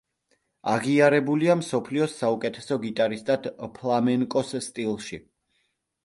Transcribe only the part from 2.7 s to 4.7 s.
გიტარისტად ფლამენკოს